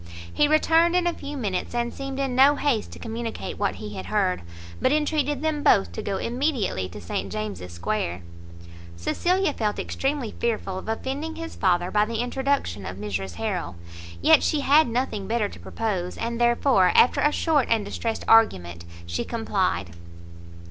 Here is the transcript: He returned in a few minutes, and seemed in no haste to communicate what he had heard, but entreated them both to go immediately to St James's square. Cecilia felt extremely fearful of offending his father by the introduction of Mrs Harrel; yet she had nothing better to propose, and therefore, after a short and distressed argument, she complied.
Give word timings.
He 0.33 0.47
returned 0.47 0.95
in 0.95 1.05
a 1.05 1.13
few 1.13 1.37
minutes, 1.37 1.75
and 1.75 1.93
seemed 1.93 2.19
in 2.19 2.33
no 2.35 2.55
haste 2.55 2.91
to 2.93 2.97
communicate 2.97 3.59
what 3.59 3.75
he 3.75 3.93
had 3.93 4.07
heard, 4.07 4.41
but 4.81 4.91
entreated 4.91 5.43
them 5.43 5.61
both 5.61 5.91
to 5.91 6.01
go 6.01 6.17
immediately 6.17 6.89
to 6.89 6.99
St 6.99 7.31
James's 7.31 7.71
square. 7.71 8.23
Cecilia 8.95 9.53
felt 9.53 9.77
extremely 9.77 10.31
fearful 10.39 10.79
of 10.79 10.89
offending 10.89 11.35
his 11.35 11.55
father 11.55 11.91
by 11.91 12.05
the 12.05 12.17
introduction 12.17 12.83
of 12.83 12.97
Mrs 12.97 13.35
Harrel; 13.35 13.75
yet 14.23 14.41
she 14.41 14.61
had 14.61 14.87
nothing 14.89 15.27
better 15.27 15.47
to 15.49 15.59
propose, 15.59 16.17
and 16.17 16.41
therefore, 16.41 16.91
after 16.95 17.21
a 17.21 17.31
short 17.31 17.67
and 17.69 17.85
distressed 17.85 18.25
argument, 18.27 18.85
she 19.05 19.23
complied. 19.23 19.91